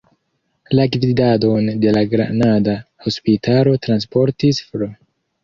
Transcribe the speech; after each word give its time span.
La 0.77 0.85
gvidadon 0.95 1.67
de 1.83 1.93
la 1.97 2.03
granada 2.15 2.75
hospitalo 3.07 3.77
transprenis 3.87 4.65
Fr. 4.73 4.89